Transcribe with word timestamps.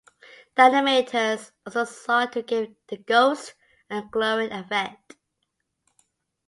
The 0.55 0.63
animators 0.63 1.51
also 1.63 1.83
sought 1.83 2.33
to 2.33 2.41
give 2.41 2.73
the 2.87 2.97
ghosts 2.97 3.53
a 3.87 4.01
glowing 4.01 4.51
affect. 4.51 5.15